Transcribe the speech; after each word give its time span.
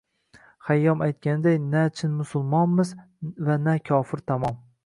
Xayyom 0.69 1.03
aytganiday 1.07 1.59
«na 1.75 1.83
chin 1.99 2.17
musulmonmiz 2.23 2.97
va 3.51 3.63
na 3.67 3.79
kofir 3.91 4.29
tamom». 4.33 4.63